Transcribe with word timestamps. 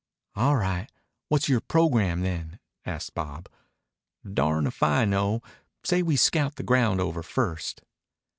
"All 0.35 0.55
right. 0.55 0.91
What's 1.27 1.47
yore 1.47 1.59
programme, 1.59 2.21
then?" 2.21 2.57
asked 2.87 3.13
Bob. 3.13 3.47
"Darned 4.27 4.65
if 4.65 4.81
I 4.81 5.05
know. 5.05 5.43
Say 5.83 6.01
we 6.01 6.15
scout 6.15 6.55
the 6.55 6.63
ground 6.63 6.99
over 6.99 7.21
first." 7.21 7.83